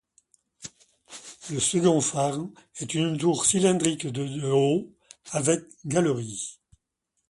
[1.51, 2.39] Le second phare
[2.79, 4.91] est une tour cylindrique de de haut,
[5.29, 6.59] avec galerie.